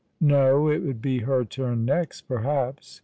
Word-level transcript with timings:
"No; 0.19 0.67
it 0.67 0.79
would 0.81 0.99
be 0.99 1.19
her 1.19 1.45
turn 1.45 1.85
next, 1.85 2.21
perhaps. 2.21 2.99